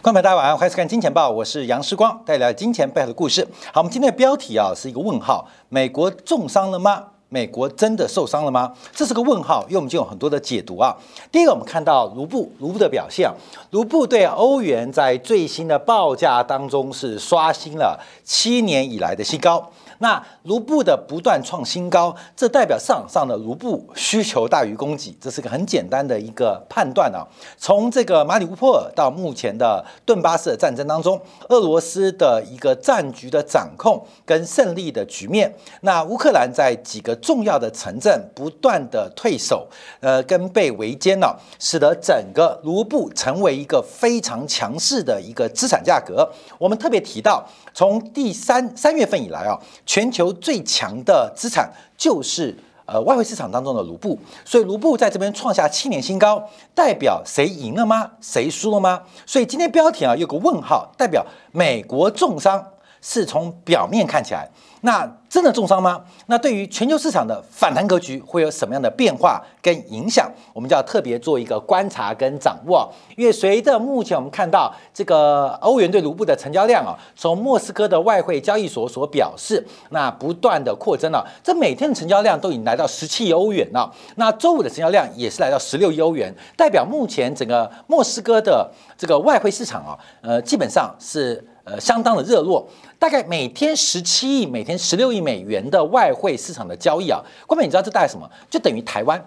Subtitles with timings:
[0.00, 3.44] 观众朋友大家晚上好，欢迎收看《金钱报》，我是杨世光，带来金钱背后的故事。
[3.72, 7.04] 好，我们今天的标题啊是一个问号：美国重伤了吗？
[7.28, 8.72] 美国真的受伤了吗？
[8.94, 10.96] 这是个问号，因为我们就有很多的解读啊。
[11.32, 13.28] 第一个，我们看到卢布，卢布的表现，
[13.72, 19.68] 卢布对欧元在最新的报价当中是刷新了七年以来的新高。
[19.98, 27.26] 那卢布的不断创新高，这代表市场上的卢布需求大于供给，这是个很简单的一个判断啊。
[27.56, 39.66] 从这个马里乌波尔到目前的顿巴斯的战争当中，俄罗斯的一个战局的掌控跟胜利的局面，那乌克兰在几个重要的城镇不断的退守，
[40.00, 46.30] 呃，跟被围歼了，使得整个卢布成为一个非常强势的一个资产价格。
[46.56, 49.58] 我们特别提到，从第三三月份以来啊。
[49.88, 58.10] 全球最强的资产就是呃外汇市场当中的卢布，所以卢布在这边创下七年新高，代表谁赢了吗？
[58.20, 59.00] 谁输了吗？
[59.24, 62.62] 所以今天标题啊有个问号，代表美国重伤，
[63.00, 64.48] 是从表面看起来。
[64.82, 66.00] 那真的重伤吗？
[66.26, 70.30] 那对于全球市场的反弹格局会有什么样的变化跟影响？
[70.52, 72.88] 我们就要特别做一个观察跟掌握。
[73.16, 83.92] 因为随着目前我们看到这个欧元对卢布的成交量啊，从莫斯科的外汇交易所所表示，那不断的扩增了，这每天的成交量都已经来到十七亿欧元了。
[84.14, 91.44] 那周五的成交量也是来到十六亿欧元，代表目前整个莫斯科的这个外汇市场啊，呃，基本上是。
[91.70, 92.66] 呃，相当的热络，
[92.98, 97.20] 大概每天十七亿、每天十六亿美元的外汇市场的交易啊。
[97.46, 98.26] 关妹，你知道这代表什么？
[98.48, 99.22] 就等于台湾，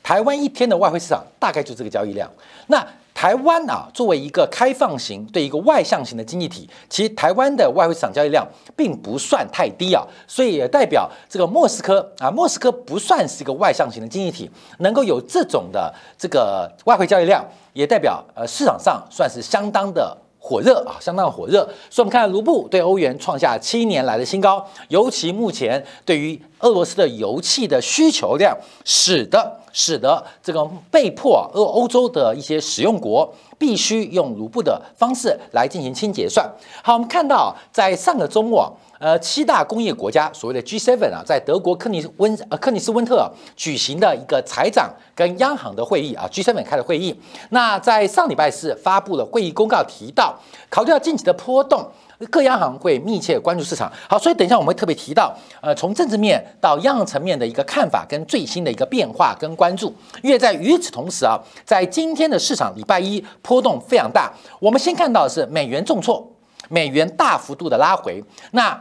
[0.00, 2.30] 台湾一天的外汇市场大概就这个交易量。
[2.68, 8.46] 那台湾啊，作为一个开放型、对一个外向型的经济体，其实台湾的外汇市场交易量
[8.76, 10.06] 并不算太低啊。
[10.28, 14.48] 所以也代表这个莫斯科啊，莫斯科不算是一个外向型的经济体，
[14.78, 20.16] 能够有这种的这个外汇交易量，也代表呃市场上算是相当的。
[20.42, 36.50] 火热啊，相当的火热，所以我们看卢布对欧元创下七年来的新高，尤其目前对于俄罗斯的油气的需求量，使得使得这个被迫俄欧洲的一些使用国必须用卢布的方式来进行清结算。
[36.82, 38.72] 好，我们看到在上个周末。
[39.00, 47.18] 呃，七大工业国家所谓的 G7 啊，在德国科尼温呃科尼斯温特举行的一个财长跟央行的会议啊，G7 开的会议。
[47.48, 50.38] 那在上礼拜四发布了会议公告，提到
[50.68, 51.90] 考虑到近期的波动，
[52.28, 53.90] 各央行会密切关注市场。
[54.06, 59.94] 好，所以等一下我们会特别提到，呃，从政治面到央行层面的一个看法跟最新的一个变化跟关注。
[60.22, 66.30] 因为在与此同时啊，在今天的市场礼拜一波动非常大，我们先看到的是美元重挫，
[66.68, 68.22] 美元大幅度的拉回。
[68.50, 68.78] 那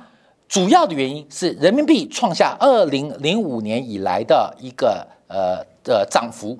[0.49, 6.57] 主要的原因是人民币创下二零零五年以来的一个呃的涨幅，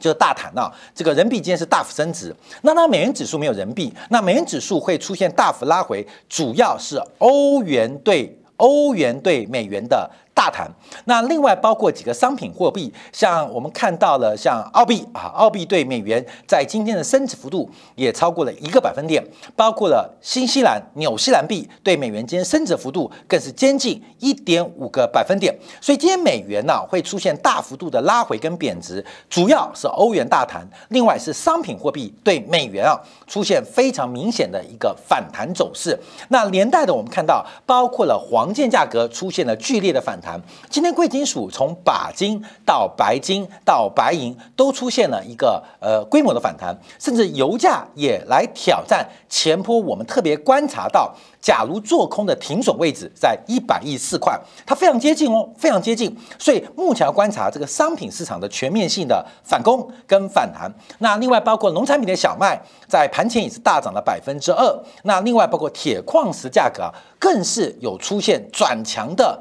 [0.00, 10.10] 就是大谈啊，这个人民币今天是大幅升值，那它美元指数没有人民币，那美元指数会出现大幅拉回，主要是欧元对欧元对美元的。
[10.42, 10.68] 大谈，
[11.04, 35.96] 那另外包括几个商品货币，像我们看到了，像澳币啊，澳币对美元在今天的升值幅度也超过了一个百分点，包括了新西兰、纽西兰币对美元今天升值幅度更是接近一点五个百分点，所以今天美元呢会出现大幅度的拉回跟贬值，主要是欧元大谈，另外是商品货币对美元啊出现非常明显的一个反弹走势，
[36.30, 40.31] 那连带的我们看到，包括了黄金价格出现了剧烈的反弹。
[40.68, 49.78] 今天贵金属从钯金到白金到白银都出现了一个呃规模的反弹，甚至油价也来挑战前坡。
[49.78, 56.16] 我们特别观察到，假如做空的停损位置在一百亿四块，它非常接近哦，非常接近。
[56.38, 60.72] 所以目前要观察这个商品市场的全面性的反攻跟反弹。
[60.98, 64.84] 那另外包括农产品的小麦在盘前也是大涨了百分之二。
[65.04, 69.38] 那另外包括铁矿石价格更是有出现转强的。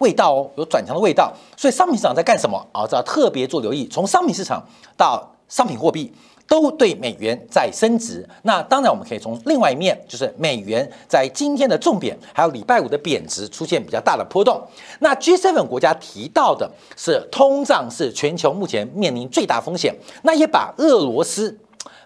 [0.00, 2.86] 味道哦，有转强的味道，所以商品市场在干什么啊？
[2.86, 3.88] 这要特别做留意。
[3.88, 4.62] 从商品市场
[4.96, 6.12] 到商品货币
[6.46, 8.26] 都对美元在升值。
[8.42, 14.60] 那当然，我们可以从另外一面，就是美元在今天的重贬，还有礼拜五的贬值出现比较大的波动。
[14.98, 21.56] 那 G7 国家提到的是通胀是全球目前面临最大风险，那也把俄罗斯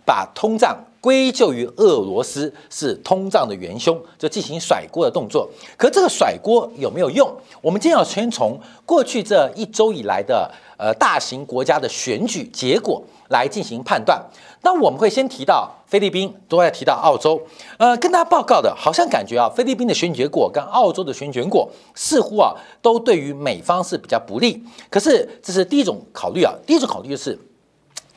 [0.05, 0.76] 把通胀。
[1.05, 5.47] 归咎于俄罗斯是通胀的元凶，就进行甩锅的动作。
[5.77, 7.31] 可这个甩锅有没有用？
[7.61, 14.19] 我们今天要先从过去这一周以来的呃大型国家的选举结果来进行判断。
[14.62, 17.39] 那我们会先提到菲律宾，都在提到澳洲。
[17.77, 24.65] 呃，跟大家报告的，好像感觉啊，菲律宾的选举结果跟澳洲的选举结果似乎啊都对于美方是比较不利。
[24.89, 27.39] 可是这是第一种考虑啊，第一种考虑就是。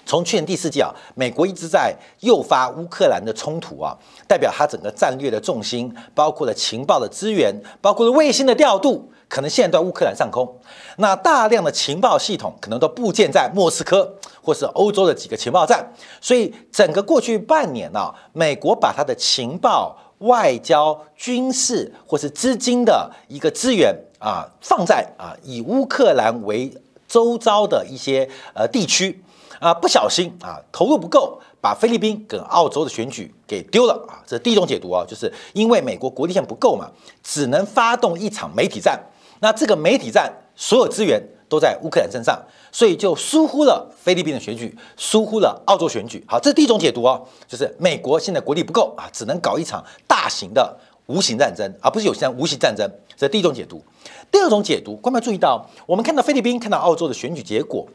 [0.08, 3.94] 从去年第四季啊，美国一直在诱发乌克兰的冲突啊，
[4.26, 10.48] 代表它整个战略的重心，包括了情报的资源，包括了卫星的调度，可能现在在乌克兰上空。
[10.96, 15.86] 那大量的情报系统可能都部建在莫斯科或是欧洲的几个情报站，
[16.22, 26.72] 所以整个过去半年呢，美国把它的情报、外交、军事或是资金的一个资源啊，放在啊以乌克兰为
[27.10, 29.22] 周遭的一些呃地区。
[29.60, 34.22] 啊，不小心啊，投入不够，把菲律宾跟澳洲的选举给丢了啊！
[34.26, 36.90] 这是第一种解读啊，就是因为美国国力线不够嘛，
[37.24, 39.02] 只能发动一场媒体战。
[39.40, 42.40] 那这个媒体战所有资源都在乌克兰身上，
[42.72, 46.24] 所以就疏忽了菲律宾的选举，疏忽了澳洲选举。
[46.28, 50.78] 好，这是第一种解读哦，就是美国现在国力不够啊，只能搞一场大型的
[51.08, 52.88] 无形战争，而不是有形无形战争。
[53.16, 53.84] 这是第一种解读。
[54.32, 57.88] 第二种解读，观众注意到，我们看到菲律宾，看到澳洲的选举结果。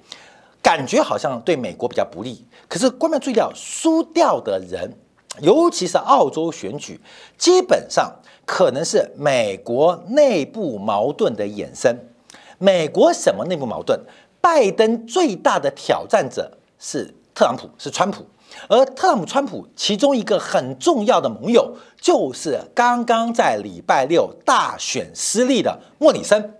[0.62, 4.90] 感觉好像对美国比较不利，可是关键注意到输掉的人，
[5.40, 7.00] 尤其是澳洲选举，
[7.36, 8.10] 基本上
[8.46, 11.98] 可能是美国内部矛盾的衍生。
[12.58, 13.98] 美国什么内部矛盾？
[14.40, 18.24] 拜登最大的挑战者是特朗普，是川普，
[18.68, 26.54] 而特朗普、川普其中一个很重要的盟友，就是刚刚在礼拜六大选失利的莫里森。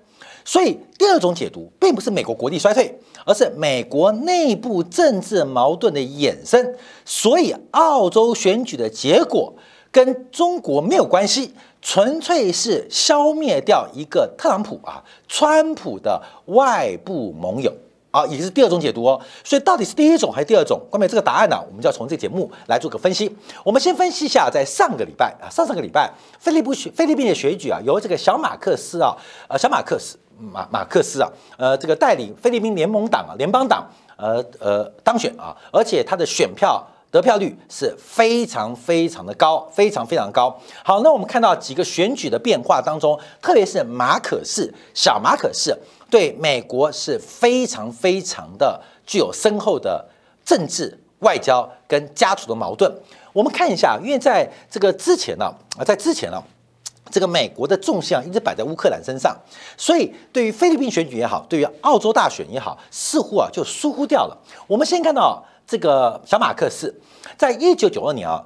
[0.44, 2.98] 所以第二种解读，并不是美国国力衰退。
[3.24, 6.74] 而是美国内部政治矛盾的衍生，
[7.04, 9.52] 所以澳洲选举的结果
[9.90, 17.72] 跟中国没有关系，纯粹是消灭掉一个特朗普啊，川普的外部盟友
[18.10, 19.20] 啊，也是第二种解读哦。
[19.44, 20.80] 所以到底是第一种还是第二种？
[20.90, 23.30] 关于这个答案呢，我们就要从这节目来做个分析。
[23.64, 29.16] 我们先分析一下，在上个礼拜啊，上上个礼拜，菲利宾菲律宾的选举啊，由这个小马克思啊，
[29.48, 30.18] 呃，小马克思。
[30.42, 40.58] 马马克思啊，呃，这个带领菲律宾联盟党啊，联邦党，呃呃当选啊，而且他的选票得票率是非常非常的高，非常非常高。
[40.82, 45.76] 好，那我们看到几个选举的变化当中，特别是马可士小马可士
[46.10, 50.04] 对美国是非常非常的具有深厚的
[50.44, 52.92] 政治、外交跟家族的矛盾。
[53.32, 55.46] 我们看一下，因为在这个之前呢，
[55.78, 56.42] 啊，在之前呢。
[57.12, 59.36] 这个美国的重心一直摆在乌克兰身上，
[59.76, 64.36] 所以对于菲律宾选举也好，对于澳洲大选也好，似乎啊就疏忽掉了。
[64.66, 66.98] 我们先看到这个小马克思，
[67.36, 68.42] 在一九九二年啊，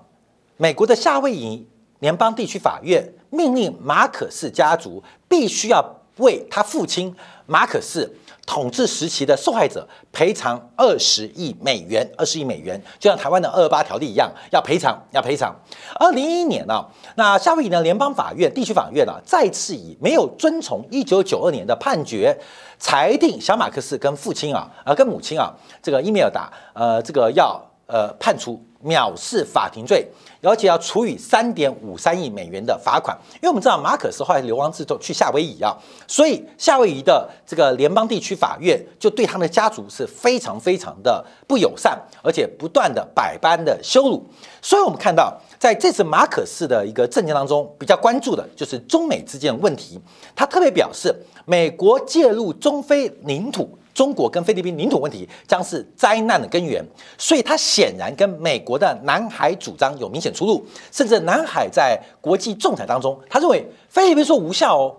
[0.57, 1.67] 美国的夏威夷
[2.01, 5.83] 联邦地区法院命令马可斯家族必须要
[6.17, 7.15] 为他父亲
[7.47, 8.13] 马可斯。
[8.47, 15.55] 统治时期的受害者赔偿二十亿美元，二十亿美元，就像台湾的二二八条例一样，要赔偿，要赔偿。
[15.97, 16.83] 二零一一年呢，
[17.17, 22.35] 那夏威夷的联邦法院、地区法院呢，再次以没有遵从一九九二年的判决，
[22.79, 28.63] 裁定小马克思跟父亲啊，呃，跟母亲啊，这个伊米尔达，呃，这个要呃判处。
[28.85, 30.07] 藐视法庭罪，
[30.47, 33.17] 而且要处以三点五三亿美元的罚款。
[33.35, 35.77] 因为我们知道马可斯后来流亡之后去夏威夷啊，
[36.07, 44.25] 所以夏威夷的这个联邦地区法院就对他们的家族是非常非常的不友善，而且不断的百般的羞辱。
[44.63, 50.01] 所以我们看到在这次马可斯的一个政见当中，比较关注的就是中美之间的问题。
[50.35, 53.79] 他特别表示，美国介入中非领土。
[53.97, 56.85] 中国跟菲律宾领土问题将是灾难的根源，
[57.17, 60.63] 所以它显然跟美国的南海主张有明显出入，
[60.93, 64.95] 甚至南海在国际仲裁当中，他认为菲律宾说无效哦，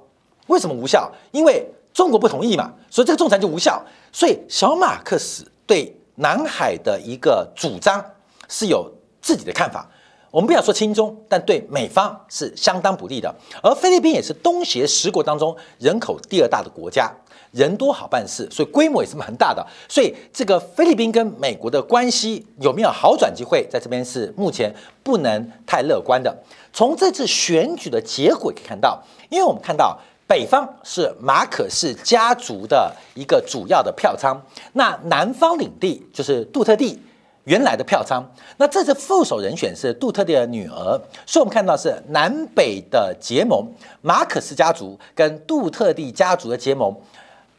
[0.47, 1.11] 为什么无效？
[1.31, 1.63] 因为
[1.93, 3.79] 中国不同意嘛，所以这个仲裁就无效。
[4.11, 8.03] 所以小马克思对南海的一个主张
[8.49, 9.87] 是有自己的看法。
[10.31, 13.33] 我们不要说轻中，但对美方是相当不利的。
[13.61, 17.11] 而菲律宾也是东协十国当中人口第二大的国家。
[17.57, 19.65] 人多好办事，所以规模也是蛮大的。
[19.89, 24.71] 所以这个菲律宾跟美国的关系有没有好转机会，在这边是目前
[25.01, 26.33] 不能太乐观的。
[26.71, 29.97] 从这次选举的结果可以看到，因为我们看到
[30.27, 34.39] 北方是马可氏家族的一个主要的票仓，
[34.73, 37.01] 那南方领地就是杜特地
[37.45, 38.23] 原来的票仓。
[38.57, 43.65] 那这次副手人选是杜特地的女儿，所以我们看到是南北的结盟，
[44.01, 46.95] 马可斯家族跟杜特地家族的结盟。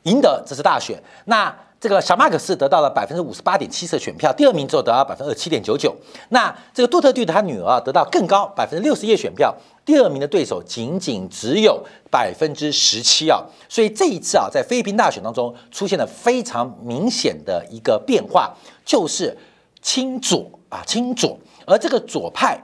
[0.04, 5.94] 赢得这次大选，那这个小马克斯得到了百分之五十八点七四的选票，第二名之后得到百分之二七点九九。
[6.30, 13.44] 那这个杜特地的他女儿得到更高百分之六十一选票，第二名的对手仅仅只有百分之十七啊。
[13.68, 18.52] 所以这一次啊，在菲律宾大选当中出现了非常明显的一个变化，
[18.84, 19.38] 就是
[19.80, 22.60] 亲左啊亲左，而这个左派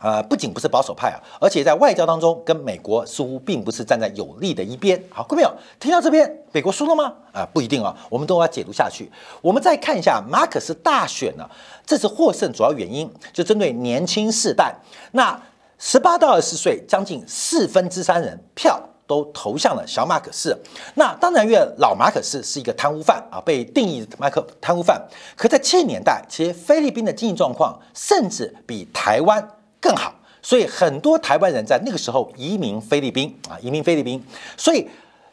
[0.00, 5.02] 呃，不仅不是保守派啊，而且在外交当中跟美国似乎并不是站在有利的一边。
[5.10, 7.12] 好，各位朋友听到这边，美国输了吗？
[7.32, 9.10] 啊，不一定啊，我们都要解读下去。
[9.42, 11.44] 我们再看一下马可斯大选呢，
[11.84, 14.72] 这次获胜主要原因就针对年轻世代，
[15.12, 15.42] 那
[15.78, 20.56] 十八到二十岁，将近四分之三人票都投向了小马可斯。
[20.94, 25.04] 那当然，因为老马可斯是一个贪污犯啊，被定义马可贪污犯。
[25.36, 29.44] 可在七十年代，其实菲律宾的经济状况甚至比台湾。
[29.80, 34.22] 更好，所以很多台湾人在那个时候移民菲律宾啊，移民菲律宾。
[34.56, 34.86] 所以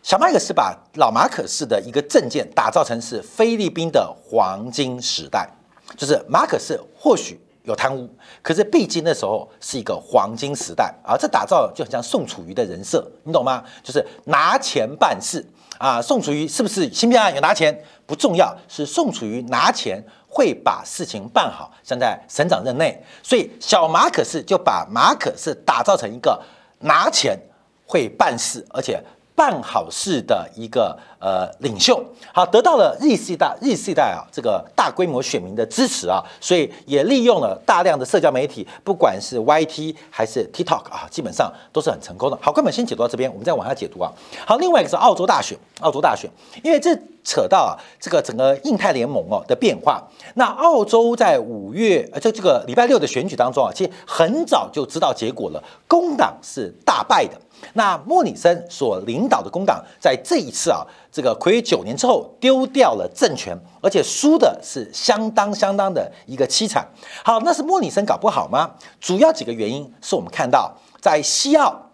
[0.03, 5.49] 小马可是把老马可斯的一个证件打造成是菲律宾的黄金时代，
[5.97, 8.07] 就是马可斯或许有贪污，
[8.43, 13.63] 可是毕竟那时候是一个黄金时代啊，这打造就很像宋楚瑜的人设，你懂吗？
[13.81, 15.43] 就是拿钱办事
[15.79, 15.99] 啊。
[15.99, 17.75] 宋楚瑜是不是芯片案有拿钱
[18.05, 20.03] 不重要，是宋楚瑜拿钱。
[20.35, 26.37] 会把事情办好，像在省长任内，所以小马可是就把马可是打造成一个
[26.79, 27.39] 拿钱
[27.85, 29.01] 会办事，而且。
[29.35, 32.01] 办好事的一个呃领袖，
[32.33, 42.37] 好得到了日系大日系代啊这个大规模选民的支持啊，所以也利用了大量的社交媒体，不管是 YT 还是 TikTok 啊，基本上都是很成功的。
[42.41, 44.09] 好，哥们先解读到这边，我们再往下解读啊。
[44.45, 46.29] 好，另外一个是澳洲大选，澳洲大选，
[46.63, 50.01] 因为这扯到啊这个整个印太联盟哦的变化。
[50.35, 57.33] 那澳洲在五月呃，在这个礼拜六的选举当中啊，其实很早就知道结果了，工党是大败的。
[57.73, 66.87] 那莫里森所领导的工党在这一次啊，这个魁九年之后丢掉了政权，而且输的是相当相当的一个凄惨。
[67.23, 68.71] 好，那是莫里森搞不好吗？
[68.99, 71.91] 主要几个原因是我们看到在西澳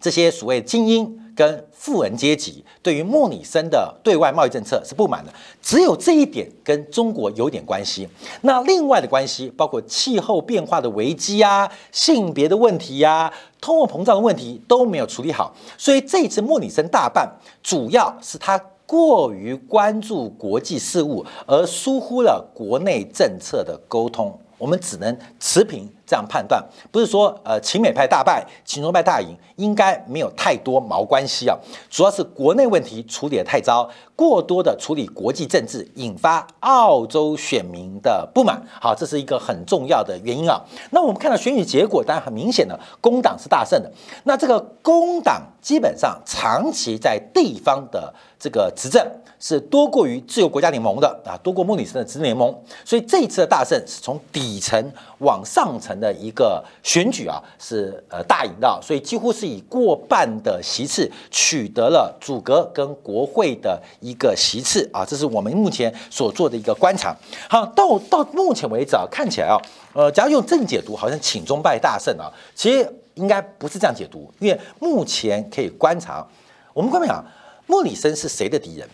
[0.00, 1.25] 这些所谓精英。
[1.36, 8.08] 跟富人阶级对于莫里森的对外贸易政策是不满的，只有这一点跟中国有点关系。
[8.40, 17.30] 那另外的关系包括气候变化的危机啊、性别的问题呀、通货膨胀的问题都没有处理好，所以这一次莫里森大败，
[17.62, 24.40] 主要是他过于关注国际事务，而疏忽了国内政策的沟通。
[24.58, 31.58] 我们只能持平这样判断，不是说呃秦美派大败，秦中派大赢，应该没有太多毛关系啊。
[31.90, 38.62] 主要是国内问题处理的太糟，过多的处理国际政治，引发澳洲选民的不满。
[38.80, 40.62] 好，这是一个很重要的原因啊。
[40.90, 43.90] 那我们看到选举结果，当然很明显的，工党是大胜的。
[44.24, 49.04] 那这个工党基本上长期在地方的这个执政。
[49.38, 52.52] 是多过于自由国家联盟的啊，多过莫里森的执政联盟，
[52.86, 54.82] 所以这一次的大胜是从底层
[55.18, 67.16] 往上层的一个选举啊，是呃大赢的，所以几乎是以过半的席次取得了组阁跟国会的一个席次啊，这是我们目前所做的一个观察。
[67.48, 69.56] 好，到到目前为止啊，看起来啊，
[69.92, 76.26] 呃，假如用正解读，好像请中败大胜啊，其实应该不是这样解读，因为目前可以观察，
[76.72, 77.24] 我们观众啊，
[77.66, 78.88] 莫里森是谁的敌人？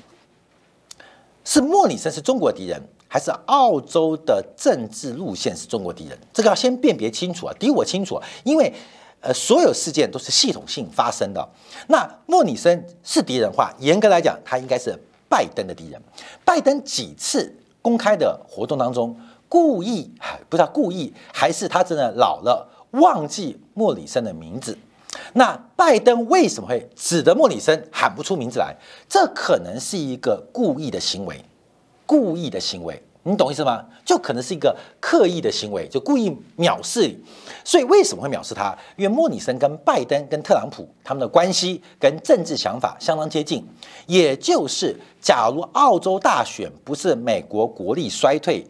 [1.44, 2.80] 是莫里森是中国敌人，
[3.12, 6.19] 还是澳洲的政治路线是中国敌人？
[6.33, 8.19] 这个要先辨别清楚啊，敌我清楚。
[8.42, 8.73] 因为
[9.21, 11.47] 呃，所有事件都是系统性发生的。
[11.88, 16.00] 那莫里森是敌人的话，严格来讲，他应该是拜登的敌人。
[16.42, 19.14] 拜登几次公开的活动当中，
[19.47, 20.11] 故意
[20.49, 24.78] 不知道故意还是他真的老了，忘记莫里森的名字。
[25.35, 28.75] 那拜登为什么会指着莫里森喊不出名字来？
[29.07, 31.45] 这可能是一个故意的行为，
[32.06, 33.85] 故意的行为，你懂意思吗？
[34.04, 37.14] 就可能是一个刻意的行为，就故意藐视。
[37.64, 38.76] 所以为什么会藐视他？
[38.97, 43.64] 因为莫里森跟拜登跟特朗普他们的关系跟政治想法相当接近，
[44.06, 48.66] 也就是假如澳洲大选不是美国国力衰退，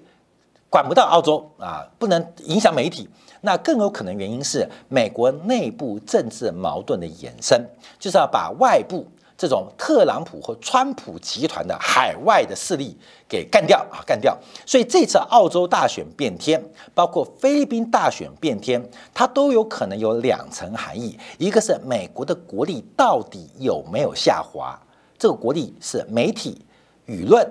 [0.68, 3.08] 管不到澳洲啊，不能影响媒体。
[3.44, 7.60] 那更有可能原因是美国内部政治矛盾的衍生，
[7.98, 9.04] 就是要把外部
[9.42, 12.96] 这种特朗普和川普集团的海外的势力
[13.28, 14.38] 给干掉啊，干掉。
[14.64, 18.80] 所以这次澳洲大选变天，包括菲律宾大选变天，
[19.12, 24.80] 它都有可能有两层含义：一个是美国的国力到底有没有下滑，
[25.18, 26.64] 这个国力是媒体
[27.08, 27.44] 舆论。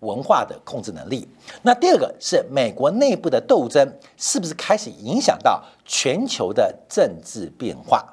[0.00, 1.26] 文化的控制能力。
[1.62, 8.04] 那第二个是美国内部的斗争，是不是开始影响到全球的政治变化？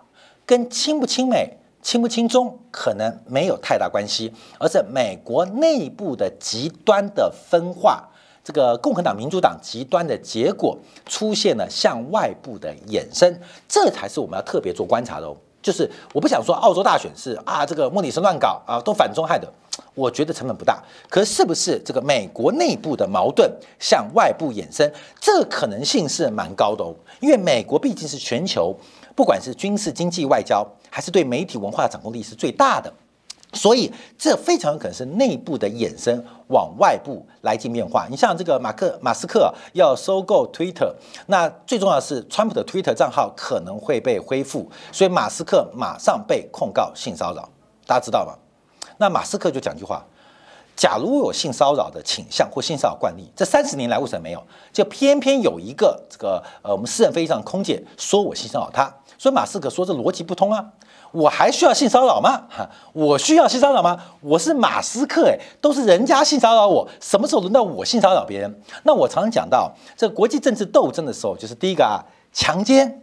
[0.46, 8.08] 跟亲不亲美、亲不亲中可能没有太大关系，而是美国内部的极端的分化，
[8.42, 10.76] 这个共和党、民主党极端的结果
[11.06, 13.38] 出现了向外部的衍生，
[13.68, 15.36] 这才是我们要特别做观察的哦。
[15.62, 19.48] 就是我不想说澳洲大选是啊，这个莫里森乱搞啊，都反中害的。
[19.96, 20.84] 我觉得成本不大。
[21.10, 23.50] 可是不是这个美国内部的矛盾
[23.80, 26.94] 向外部衍生，这可能性是蛮高的哦。
[27.22, 28.76] 因为美国毕竟是全球，
[29.16, 32.92] 不管是军事、经济、外交，还是对媒体文化的掌控力是最大的。
[33.56, 38.08] 所以，这非常有可能是内部的衍生往外部来进变化。
[38.10, 40.92] 你像这个马克马斯克要收购 Twitter，
[41.28, 47.48] 那最重要的是，川普的 Twitter 账号可能会被恢复，所以马斯克马上被控告性骚扰。
[47.86, 48.34] 大家知道吗？
[48.98, 50.04] 那马斯克就讲句话：，
[50.76, 54.44] 假如有性骚扰的倾向或性骚扰惯例，这三十年来为什么没有？
[54.72, 58.92] 就偏偏有一个这个呃，我们私人飞机上空姐说我性骚扰他，
[59.24, 60.70] 所以马斯克说这逻辑不通啊。
[61.14, 62.46] 我还需要性骚扰吗？
[62.50, 63.98] 哈，我需要性骚扰吗？
[64.20, 68.62] 我是马斯克，诶，都是人家性骚扰我，什么时候轮到我性骚扰别人？
[68.84, 72.04] 那我常常讲到这个国际政治斗争的时候，就是第一个啊，
[72.34, 73.02] 强奸、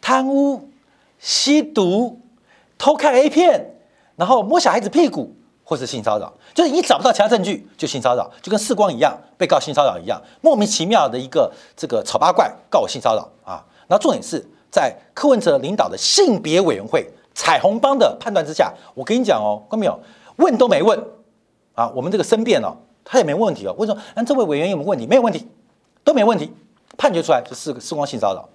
[0.00, 0.70] 贪污、
[1.18, 2.22] 吸毒、
[2.78, 3.74] 偷看 A 片，
[4.16, 13.62] 然后摸小孩子屁股，或是性骚扰，就是你找不到其他证据就性骚扰，就跟世光一样被告性骚扰一样，莫名其妙的一个这个丑八怪告我性骚扰啊。
[13.88, 14.48] 那重点是。
[14.70, 19.98] 在柯文哲领导的性别委员会彩虹帮的判断之下，我跟你讲哦，看到没有？
[20.36, 20.96] 问都没问
[21.74, 21.90] 啊！
[21.94, 23.74] 我们这个申辩哦，他也没问题哦。
[23.76, 24.00] 为什么？
[24.14, 25.06] 那这位委员有没有问题？
[25.06, 25.48] 没有问题，
[26.04, 26.52] 都没问题。
[26.96, 28.48] 判决出来就是个视光性骚扰，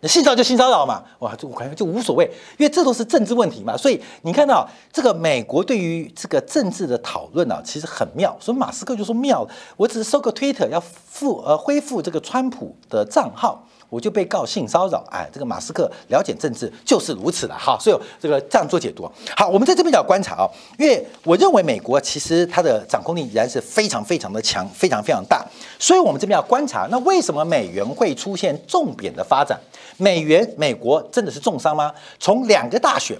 [0.00, 2.24] 那性骚扰就性骚扰嘛，哇，就我感觉就无所谓，
[2.58, 3.76] 因为这都是政治问题嘛。
[3.76, 8.36] 所以你看到这个美国对于这个政治的讨论呢，其实很妙。
[8.40, 13.66] 所以马斯克就说妙，我只是收个 Twitter 要复呃恢复这个川普的账号。
[13.90, 19.10] 我就被告性骚扰，哎，这个马斯克了解政治就是如此了，好，所以这个这样做解读。
[19.36, 20.48] 好，我们在这边要观察啊，
[20.78, 25.44] 因为我认为美国其实它的掌控力依然是非常非常的强，非常非常大，
[25.78, 29.58] 所以我们这边要观察，那为什么美元会出现重贬的发展？
[29.96, 31.92] 美元美国真的是重伤吗？
[32.18, 33.18] 从两个大选。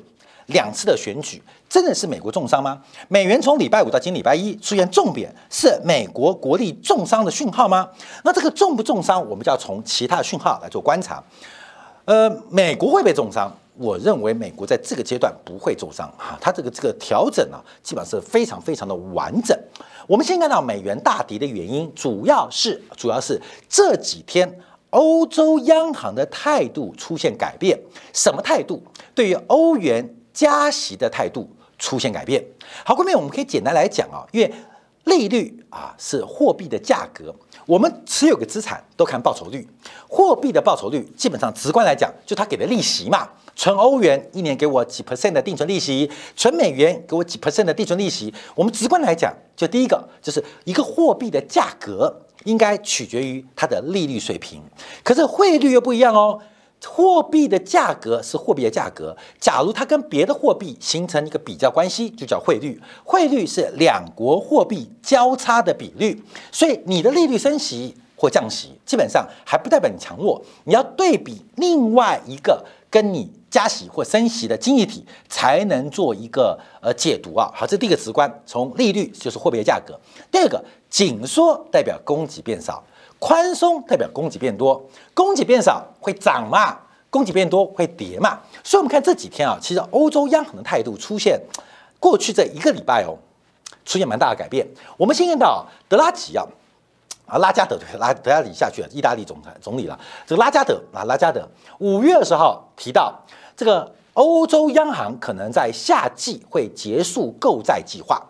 [0.51, 2.81] 两次的选举真的是美国重伤吗？
[3.09, 7.89] 美元从礼拜五到今礼拜一出现重贬，是美国国力重伤的讯号吗？
[8.25, 11.23] 那这个重不重伤，我们就要从其他的讯号来做观察。
[12.07, 19.57] 呃，美国会被重伤，我认为美国在这个阶段不会重伤哈，它这个这个调整啊，基本上是非常非常的完整。
[20.09, 24.59] 我们先看到美元大跌的原因，主要是主要是这几天
[24.91, 27.79] 欧洲央行的态度出现改变，
[28.13, 28.83] 什么态度？
[29.15, 30.17] 对于欧元。
[30.33, 32.45] 加息的态度出现改变。
[32.85, 34.53] 好，后面我们可以简单来讲啊，因为
[35.05, 37.35] 利率啊是货币的价格，
[37.67, 39.67] 我们持有个资产都看报酬率，
[40.09, 43.29] 货币的报酬率基本上直观来讲，就它给的利息嘛。
[43.57, 48.33] 存欧元一年给我几 percent 的定存利息，存美元给我几 percent 的定存利息。
[48.55, 54.63] 我们直观来讲，就第一个就是一个货币的价格应该取决于它的利率水平，
[55.03, 56.41] 可是汇率又不一样哦。
[56.87, 59.17] 货币的价格是货币的价格。
[59.39, 62.81] 假如它跟别的货币形成一个比较关系，就叫汇率。
[63.05, 66.23] 汇率是两国货币交叉的比率。
[66.51, 70.43] 所以你的利率升息或降息，基本上还不代表你强弱。
[70.65, 77.51] 你要对比另外一个跟你加息或升息的经济体，才能做一个呃解读啊。
[77.55, 79.99] 好，这第一个直观，从利率就是货币的价格。
[80.31, 82.83] 第二个，紧缩代表供给变少。
[83.21, 84.83] 宽松代表供给变多，
[85.15, 86.77] 供给变少会涨嘛？
[87.11, 88.41] 供给变多会跌嘛？
[88.65, 91.39] 所以，我们看这几天啊，其实欧洲央行的态度出现，
[91.99, 93.19] 过去这一个礼拜哦，
[93.85, 94.67] 出现蛮大的改变。
[94.97, 96.47] 我们先看到德拉吉啊，
[97.27, 99.99] 啊拉加德 拉德拉里下去了，意大利总裁总理了。
[100.27, 101.47] 这个拉加德啊，拉加德
[101.79, 103.21] 五月二十号提到，
[103.55, 108.25] 这个欧洲央行可能在夏季会结束购债计划。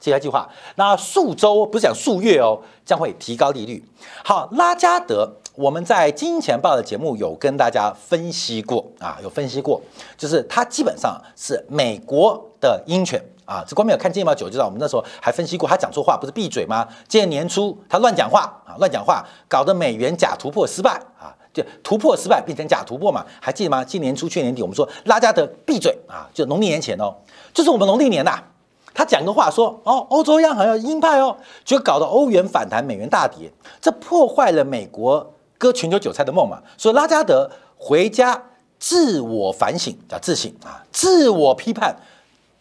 [0.00, 3.84] 这条计划，那数周不是讲数月哦，将会提高利率。
[4.24, 9.78] 好，拉加德，我们在金钱报的节目有跟大家分析过啊，有分析过，
[10.16, 13.62] 就是他基本上是美国的鹰犬啊。
[13.68, 16.88] 这光没有看金钱报九就知道，我们那时候还分析过，他讲错话不是闭嘴吗？
[17.06, 23.84] 今年年初他乱讲话啊，乱讲话，搞得美元假突破失败啊，就突破失败变成假突破嘛，还记得吗？
[23.84, 27.14] 今年初去年底我们说拉加德闭嘴啊，就农历年前哦，
[27.52, 28.42] 就是我们农历年呐。
[28.92, 33.50] 他讲个话说哦，欧洲央行要鹰派哦，就搞得欧元反弹，美元大跌，
[33.80, 36.60] 这破坏了美国割全球韭菜的梦嘛。
[36.76, 38.42] 所以拉加德回家
[38.78, 41.94] 自我反省，叫自省啊，自我批判，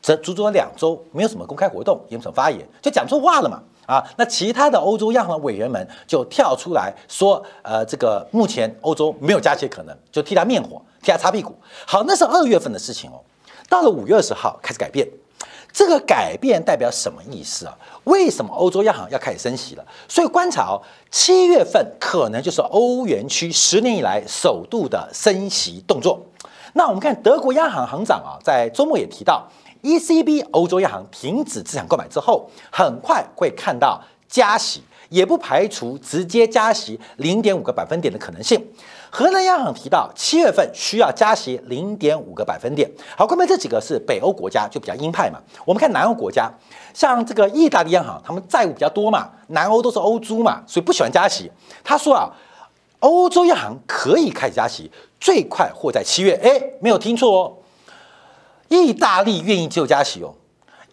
[0.02, 4.04] 这足足两周没有什么公开活动，也没什么发言，就讲错话了嘛啊。
[4.16, 11.56] 那其他的欧洲央行委员们就跳出来说，呃，这个目前欧洲没有加息可能，就替他灭火，替他擦屁股。
[11.88, 13.20] 好，那是二月份的事情哦，
[13.68, 15.08] 到了五月二十号开始改变。
[15.72, 17.78] 这个改变代表什么意思啊？
[18.06, 19.86] 为什么欧洲央行要开始升息了？
[20.08, 26.20] 所以观察哦，七月份可能就是欧元区十年以来首度的升息动作。
[26.74, 29.48] 那我们看德国央行行长啊，在周末也提到
[29.84, 38.66] ，ECB 欧洲央行停止资产购买之后，很快会看到加息，也不排除直接加息零点五个百分点的可能性。
[39.12, 42.90] 荷兰央行提到，七月份需要加息零点五个百分点。
[43.18, 45.40] 好，关键这几个是北欧国家，就比较鹰派嘛。
[45.66, 46.52] 我们看南欧国家，
[46.94, 51.52] 像这个意大利央行，他们债务比较多嘛，南欧都是欧租嘛，所以不喜欢加息。
[51.84, 52.30] 他说啊，
[53.00, 56.40] 欧洲央行可以开始加息，最快或在七月。
[56.44, 57.58] 哎，没有听错哦，
[58.68, 60.36] 意大利愿意接受加息哦。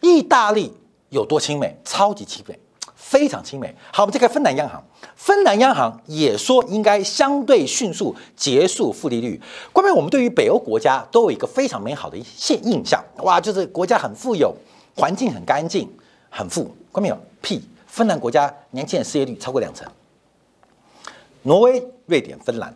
[0.01, 0.75] 意大利
[1.11, 1.79] 有多亲美？
[1.85, 2.59] 超级亲美。
[3.09, 3.73] 非常亲美。
[3.93, 4.83] 好，我们再看芬兰央行，
[5.15, 9.41] 芬兰央行也说应该相对迅速结束负利率。
[9.73, 14.53] 关于我们对于北欧国家都有一个非常美好的现印象，哇，就是国家很富有，
[14.97, 15.89] 环境很干净，
[16.29, 16.75] 很富。
[16.91, 19.87] 关没有屁，芬兰国家年轻人失业率超过两成。
[21.43, 22.75] 挪威、瑞典、芬兰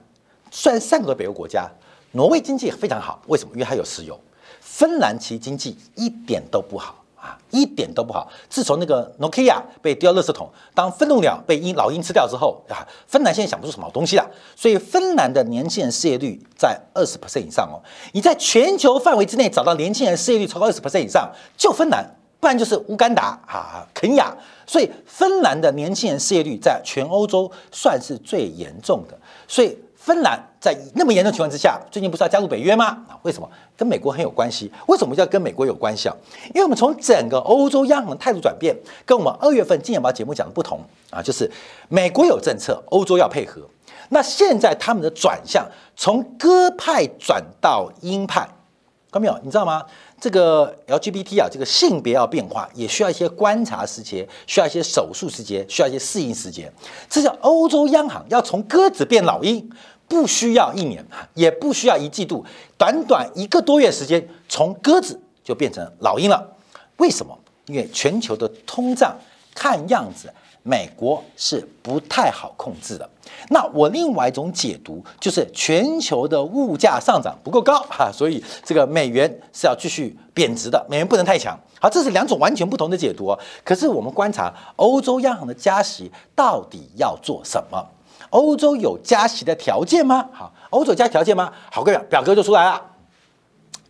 [0.53, 1.69] 虽然三个北欧国家，
[2.13, 3.51] 挪威经济非常好，为什么？
[3.55, 4.17] 因为它有石油。
[4.61, 7.00] 芬兰其经济一点都不好。
[7.21, 8.31] 啊，一点都不好。
[8.49, 14.27] 自从那个 Nokia 被丢到垃圾桶，当愤怒鸟被鹰老鹰吃掉之后啊，芬兰现在想不出什么好东西了。
[14.57, 17.77] 所以芬兰的年轻人失业率在二十 percent 以上哦。
[18.13, 22.05] 你在全球范围之内找到年轻人失业率超过二十 percent 以上，就芬兰，
[22.41, 24.35] 不然就是乌干达啊、肯亚。
[24.67, 29.19] 所以芬兰的年轻人失业率在全欧洲算是最严重的。
[29.47, 29.79] 所以。
[30.01, 32.87] 芬兰在那么严重情况之下，最近不是要加入北约吗？
[33.07, 33.47] 啊，为什么？
[33.77, 34.73] 跟美国很有关系。
[34.89, 36.17] 为什么要跟美国有关系啊？
[36.55, 41.51] 因为我们从整个欧洲央行的态度转变，跟我们二月份《金钱报》节目讲的不同啊，就是
[41.91, 43.61] 美国有政策，欧洲要配合。
[44.09, 48.41] 那现在他们的转向从鸽派转到鹰派，
[49.13, 49.39] 看到没有？
[49.43, 49.85] 你知道吗？
[50.21, 56.73] 这个 LGBT 啊，这个性别要变化，也需要一些观察时间，需要一些手术时间，需要一些适应时间。
[57.09, 59.71] 这叫欧洲央行要从鸽子变老鹰。
[60.07, 62.45] 不需要一年，也不需要一季度，
[62.77, 66.45] 短短一个多月时间，从鸽子就变成老鹰了。
[66.97, 67.39] 为什么？
[67.67, 69.17] 因为全球的通胀
[69.55, 70.29] 看样子，
[70.63, 73.09] 美国是不太好控制的。
[73.49, 81.59] 那我另外一种解读就是，全球的物价上涨不够高 哈，所以这个美元是要继续贬值的，美元不能太强。
[81.81, 83.35] 好，这是两种完全不同的解读。
[83.65, 87.83] 可是我们观察欧洲央行的加息到底要做什么？
[88.31, 90.29] 欧洲有加息的条件吗？
[90.33, 91.53] 好，欧洲加条件吗？
[91.71, 92.81] 好，各位表格就出来了。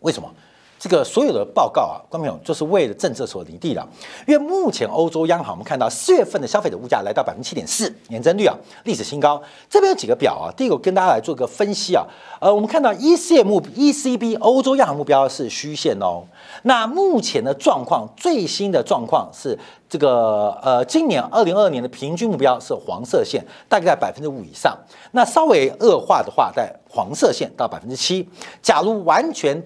[0.01, 0.33] 为什么？
[0.81, 3.87] 这个所有的报告啊，观众朋友就是为了政策所拟定的。
[4.27, 9.41] 因为目前欧洲央行，我们看到四月份的消费者物价来到百分之七点四，年增率啊历史新高。
[9.69, 12.03] 这边有几个表啊，第一个跟大家来做个分析啊。
[12.41, 16.23] 呃，我们看到 ECB 目 ECB 欧洲央行目标是虚线哦。
[16.63, 24.75] 那目前的状况，最新的状况是这个呃，今年二零二二年的平均目标是黄色线，大概在百分之五以上。
[25.13, 28.27] 那稍微恶化的话，在黄色线到百分之七。
[28.63, 29.63] 假如完全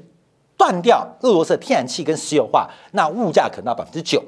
[0.56, 4.22] 断掉俄罗斯天然气跟石油化，那物价可能到百分之九。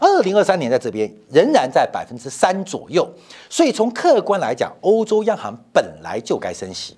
[0.00, 3.08] 二零二三年在这边仍然在百分之三左右，
[3.48, 6.96] 所以从客观来讲，欧洲央行本来就该升息。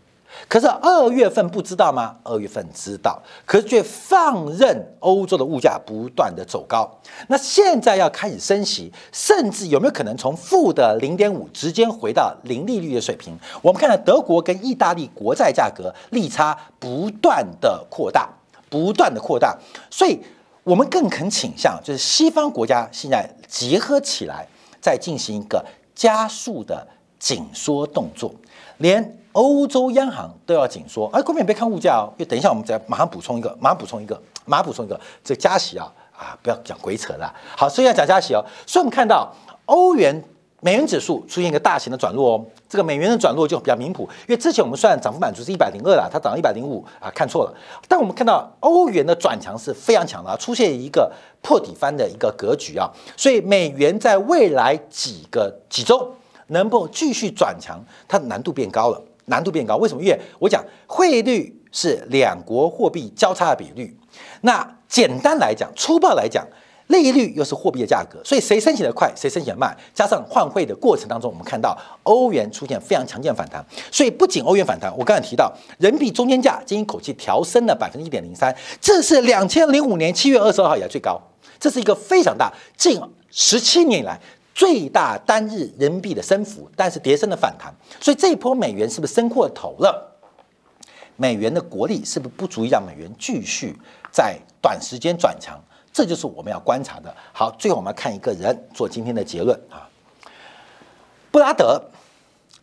[0.49, 2.17] 可是二月份不知道吗？
[2.25, 6.91] 二月份知道，可是却放任欧洲的物价不断的走高。
[7.29, 13.39] 那现在要开始升息，甚至有没有可能从负的零点五直接回到零利率的水平？
[13.63, 18.29] 我们看到德国跟意大利国债价格利差不断的扩大。
[18.75, 19.57] 不断的扩大，
[19.89, 20.21] 所以
[20.65, 24.45] 我们更肯倾向，就是西方国家现在结合起来，
[24.81, 26.85] 在进行一个加速的
[27.21, 28.35] 紧缩动作，
[28.79, 31.09] 连欧洲央行都要紧缩。
[31.13, 37.33] 哎，各位别看物价哦，因为等一下我们再马上补充一个，马上补充一个，马上补充一个，这加息啊啊，不要讲鬼扯了。
[37.57, 38.45] 好，所以要讲加息哦。
[38.67, 39.33] 所以我们看到
[39.67, 40.21] 欧元。
[40.65, 47.55] 美元指数出现一个大型的转弱哦，这个美元的转弱就比较明谱，因为之前我们算涨幅满足是一百零二了，它涨到一百零五啊，看错了。
[47.87, 56.11] 但我们看到欧元的转强是非常强的，出现一个破底翻的一个格局啊，所以美元在未来几个几周
[56.47, 59.77] 能否继续转强，它的难度变高了，难度变高。
[59.77, 60.03] 为什么？
[60.03, 63.95] 因为我讲汇率是两国货币交叉的比率，
[64.41, 66.47] 那简单来讲，粗暴来讲。
[66.89, 69.75] 利率又是货币的价格，所以谁升息的快，谁升息的慢。
[69.95, 73.65] 加上换汇的过程当中，我们看到欧元出现非常强劲反弹。
[73.91, 81.19] 所以不仅欧元反弹，我刚才提到人民币中间价经一口气调升了百分之一点零三，这是两千零五年七月二十二号以来最高，
[81.59, 84.21] 这是一个非常大，近十七年以来
[84.55, 87.75] 最大单日人民币的升幅，但是跌升的反弹。
[87.99, 90.19] 所以这一波美元是不是升过头了？
[91.17, 93.75] 美元的国力是不是不足以让美元继续
[94.13, 95.59] 在短时间转强？
[95.95, 97.15] 这就是我们要观察的。
[97.33, 99.89] 好，最后我们要看一个人做今天的结论啊。
[101.31, 101.81] 布拉德，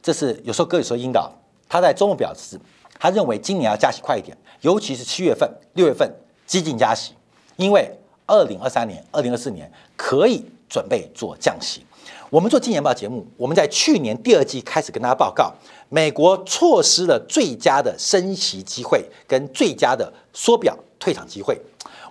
[0.03, 1.31] 这是有时候歌有时候引导，
[1.69, 2.59] 他在周末表示，
[2.99, 6.13] 他认为今年要加息快一点，尤其是七月份、六月份
[6.45, 7.13] 激进加息，
[7.55, 7.89] 因为
[8.27, 11.85] 二零二三年、二零二四年可以准备做降息。
[12.29, 15.53] 我们做金钱报节目，我们在去年第二季开始跟大家报告，
[15.87, 21.57] 美国错失了最佳的升息机会跟最佳的缩表退场机会。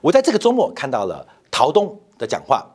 [0.00, 2.66] 我在这个周末看到了陶东的讲话，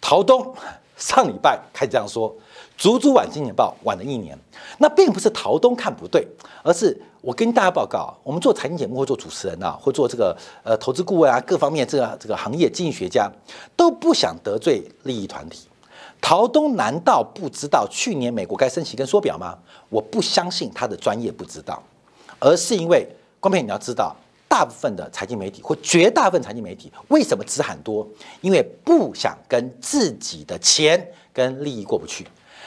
[0.00, 0.54] 陶东
[0.96, 2.32] 上礼拜开始这样说，
[2.76, 4.38] 足足晚金钱报晚了一年。
[4.78, 6.26] 那并不是陶东看不对，
[6.62, 13.30] 而是我跟大家报告，我们做财经节目或做主持人啊，或做这个呃投资顾问啊，各方面这个这个行业经济学家
[13.76, 15.66] 都不想得罪利益团体。
[16.20, 19.58] 陶东难道不知道去年美国该升息跟缩表吗？
[19.88, 21.82] 我不相信他的专业不知道，
[22.38, 23.08] 而是因为
[23.40, 24.14] 光片你要知道，
[24.52, 28.06] 大部分的财经媒体或绝大部分财经媒体为什么只喊多？
[28.42, 32.26] 因为不想跟自己的钱跟利益过不去，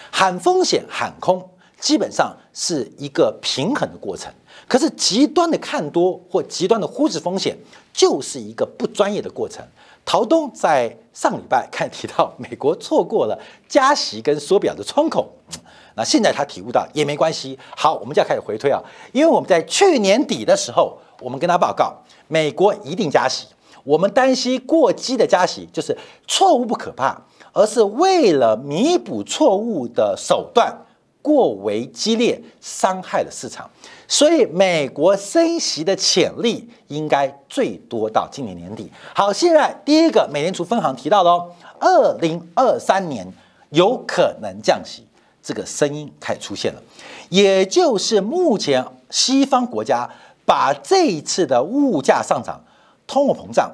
[0.10, 1.48] 喊风险喊空，
[1.80, 4.34] 基本上是一个平衡的过程。
[4.68, 7.56] 可是极端的看多或极端的忽视风险，
[7.94, 9.64] 就是一个不专业的过程。
[10.04, 15.32] 陶东在上礼拜看提到，美国错过了加息跟缩表的窗口，
[15.96, 17.60] 那现在他体悟到也没关系。
[17.78, 21.94] 好，我们就要开始回推啊，因为我们在去年底的时候，我们跟他报告，
[22.28, 23.48] 美国一定加息，
[23.84, 25.98] 我们担心过激的加息，就是
[26.28, 27.22] 错误不可怕，
[27.54, 30.76] 而是为了弥补错误的手段。
[31.22, 33.68] 过为激烈，伤害了市场，
[34.08, 38.92] 所以美国升息的潜力应该最多到今年年底。
[39.12, 41.50] 好，现在第一个美联储分行提到喽，
[41.80, 43.28] 二零二三年
[43.72, 45.08] 有可能降息，
[45.42, 46.82] 这个声音开始出现了，
[47.30, 50.08] 也就是目前西方国家
[50.46, 52.64] 把这一次的物价上涨、
[53.06, 53.72] 通货膨胀。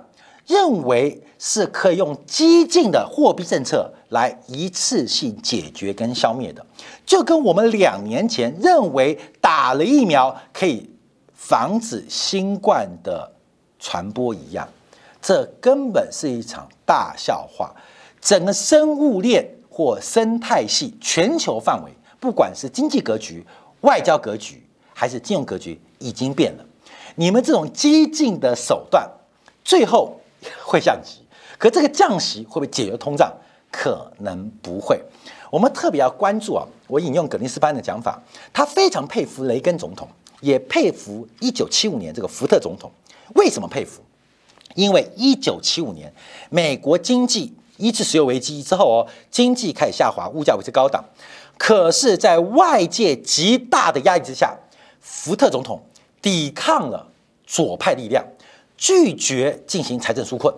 [0.48, 6.66] 认为是可以用激进的货币政策来一次性解决跟消灭的，
[7.06, 10.90] 就跟我们两年前认为打了疫苗可以
[11.34, 13.32] 防止新冠的
[13.80, 14.68] 传播一样，
[15.22, 17.72] 这根本是一场大笑话。
[18.20, 23.46] 整个生物链或生态系全球范围，不管是经济格局、
[23.82, 26.66] 外交格局还是金融格局，已经变了。
[27.16, 29.10] 你们这种激进的手段，
[29.64, 30.18] 最后。
[30.66, 31.20] 会降息，
[31.60, 33.32] 可这个降息会不会解决通胀？
[33.72, 35.00] 可能不会。
[35.52, 36.66] 我们特别要关注啊！
[36.88, 38.20] 我引用葛林斯潘的讲法，
[38.52, 40.08] 他非常佩服雷根总统，
[40.40, 42.90] 也佩服一九七五年这个福特总统。
[43.36, 44.02] 为什么佩服？
[44.74, 46.12] 因为一九七五年
[46.50, 51.06] 美国经济一次石油危机之后哦，经济开始下滑，物价维持高档。
[51.60, 54.58] 可是，在外界极大的压力之下，
[55.00, 55.80] 福特总统
[56.22, 57.08] 抵抗了
[57.46, 58.26] 左派力量。
[58.78, 60.52] 拒绝进行财政纾困，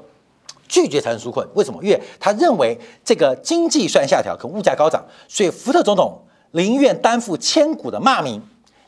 [0.69, 1.83] 拒绝财政纾困，为什么？
[1.83, 6.21] 因为他认为这个经济虽然下调，可物价高涨，所以福特总统
[6.51, 8.41] 宁愿担负千古的骂名，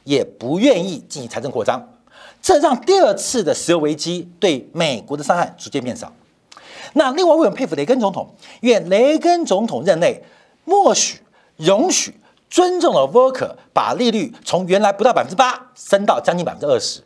[0.06, 1.86] 也不愿意进行财政扩张。
[2.42, 6.14] 这让第二次的石油危机对美国的伤害逐渐变少。
[6.94, 8.34] 那另外，为什么佩服雷根总统？
[8.62, 10.24] 因为雷根总统任内
[10.64, 11.20] 默许、
[11.58, 12.14] 容许、
[12.50, 17.02] 尊重了 v 克，把利率从原来不到百分之八升到将近百分之二十。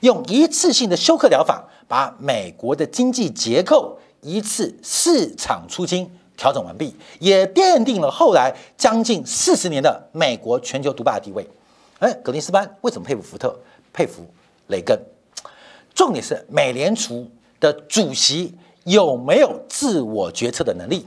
[0.00, 11.48] 用一次性的休克疗法，把美国的经济结构一次市场出清调整完毕，也奠定了后来将近四十年的美国全球独霸的地位。
[12.00, 13.56] 哎，格林斯潘为什么佩服福特、
[13.92, 14.26] 佩服
[14.68, 14.98] 雷根？
[15.94, 18.52] 重点是美联储的主席
[18.84, 21.06] 有没有自我决策的能力？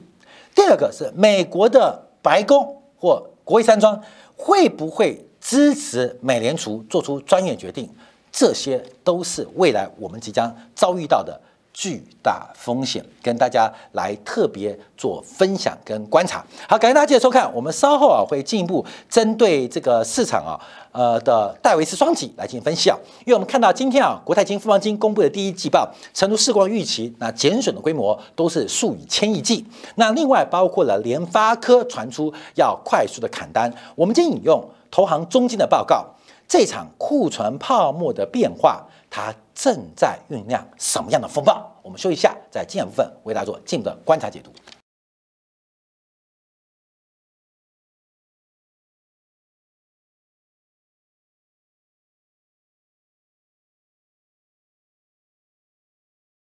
[0.53, 3.97] 第二个是美国的白宫或国会山庄
[4.35, 7.89] 会不会支持美联储做出专业决定？
[8.31, 11.39] 这些都是未来我们即将遭遇到的
[11.75, 16.43] 巨大风险，跟大家来特别做分享跟观察。
[16.69, 20.55] 好，感谢大家继续收看，我们稍后啊会进一步针对这个市场啊，
[20.93, 22.97] 呃的戴维斯双击来进行分析啊。
[23.25, 29.65] 因为我们看到今天啊，国泰金、富邦金公布的第一季报，成都市光预期，那减损的规模都是数以千亿计。
[29.95, 36.05] 那另外包括了联发科传出要快速的砍单，我们今天引用投行中金的报告。
[36.47, 41.71] 这场库存泡沫的变化，它正在酝酿什么样的风暴？
[41.81, 44.51] 我们休息一下，在经验部分为大家做进一步的观察解读。